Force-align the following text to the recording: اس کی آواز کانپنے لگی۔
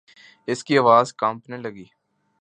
اس 0.47 0.63
کی 0.63 0.77
آواز 0.77 1.13
کانپنے 1.13 1.57
لگی۔ 1.57 1.85